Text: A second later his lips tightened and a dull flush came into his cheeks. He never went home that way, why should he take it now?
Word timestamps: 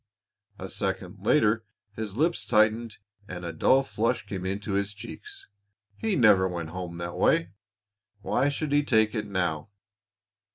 A 0.57 0.67
second 0.67 1.19
later 1.23 1.63
his 1.95 2.17
lips 2.17 2.47
tightened 2.47 2.97
and 3.27 3.45
a 3.45 3.53
dull 3.53 3.83
flush 3.83 4.25
came 4.25 4.47
into 4.47 4.71
his 4.73 4.95
cheeks. 4.95 5.45
He 5.95 6.15
never 6.15 6.47
went 6.47 6.69
home 6.71 6.97
that 6.97 7.15
way, 7.15 7.51
why 8.21 8.49
should 8.49 8.71
he 8.71 8.81
take 8.83 9.13
it 9.13 9.27
now? 9.27 9.69